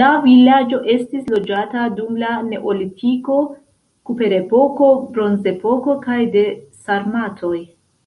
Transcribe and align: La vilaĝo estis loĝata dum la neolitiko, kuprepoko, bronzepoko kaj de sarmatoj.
La 0.00 0.10
vilaĝo 0.26 0.78
estis 0.94 1.24
loĝata 1.34 1.82
dum 1.98 2.22
la 2.24 2.32
neolitiko, 2.52 3.40
kuprepoko, 4.12 4.94
bronzepoko 5.18 6.00
kaj 6.10 6.24
de 6.40 6.50
sarmatoj. 6.88 7.56